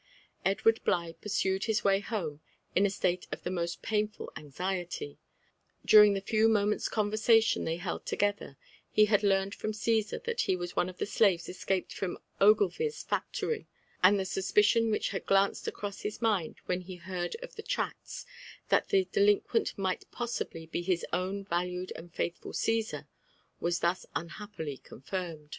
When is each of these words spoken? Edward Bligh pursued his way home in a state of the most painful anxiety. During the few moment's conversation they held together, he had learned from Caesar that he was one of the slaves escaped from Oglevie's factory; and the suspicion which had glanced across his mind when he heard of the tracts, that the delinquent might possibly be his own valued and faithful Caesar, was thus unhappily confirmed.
Edward 0.43 0.83
Bligh 0.83 1.13
pursued 1.21 1.65
his 1.65 1.83
way 1.83 1.99
home 1.99 2.39
in 2.73 2.87
a 2.87 2.89
state 2.89 3.27
of 3.31 3.43
the 3.43 3.51
most 3.51 3.83
painful 3.83 4.31
anxiety. 4.35 5.19
During 5.85 6.15
the 6.15 6.21
few 6.21 6.49
moment's 6.49 6.89
conversation 6.89 7.65
they 7.65 7.75
held 7.77 8.07
together, 8.07 8.57
he 8.89 9.05
had 9.05 9.21
learned 9.21 9.53
from 9.53 9.73
Caesar 9.73 10.17
that 10.17 10.41
he 10.41 10.55
was 10.55 10.75
one 10.75 10.89
of 10.89 10.97
the 10.97 11.05
slaves 11.05 11.47
escaped 11.47 11.93
from 11.93 12.17
Oglevie's 12.39 13.03
factory; 13.03 13.67
and 14.01 14.19
the 14.19 14.25
suspicion 14.25 14.89
which 14.89 15.09
had 15.09 15.27
glanced 15.27 15.67
across 15.67 16.01
his 16.01 16.19
mind 16.19 16.55
when 16.65 16.81
he 16.81 16.95
heard 16.95 17.35
of 17.43 17.55
the 17.55 17.61
tracts, 17.61 18.25
that 18.69 18.89
the 18.89 19.07
delinquent 19.11 19.77
might 19.77 20.09
possibly 20.11 20.65
be 20.65 20.81
his 20.81 21.05
own 21.13 21.45
valued 21.45 21.93
and 21.95 22.11
faithful 22.11 22.53
Caesar, 22.53 23.07
was 23.59 23.81
thus 23.81 24.07
unhappily 24.15 24.77
confirmed. 24.77 25.49